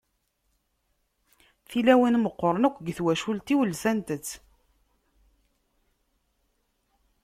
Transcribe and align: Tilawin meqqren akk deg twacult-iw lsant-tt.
Tilawin 1.69 2.15
meqqren 2.23 2.67
akk 2.67 2.77
deg 2.85 2.95
twacult-iw 2.97 3.59
lsant-tt. 3.71 4.29